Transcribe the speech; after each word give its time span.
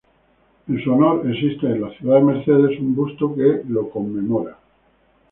En 0.67 0.83
su 0.83 0.91
honor 0.91 1.21
existe 1.29 1.67
en 1.67 1.81
la 1.81 1.91
ciudad 1.91 2.15
de 2.17 2.23
Mercedes 2.25 2.79
un 2.79 2.95
busto 2.95 3.35
que 3.35 3.61
lo 3.67 3.87
conmemora. 3.91 4.57